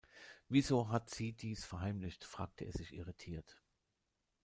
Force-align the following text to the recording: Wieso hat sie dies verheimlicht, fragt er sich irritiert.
Wieso 0.49 0.89
hat 0.89 1.11
sie 1.11 1.31
dies 1.33 1.63
verheimlicht, 1.63 2.23
fragt 2.25 2.63
er 2.63 2.71
sich 2.71 2.93
irritiert. 2.95 3.61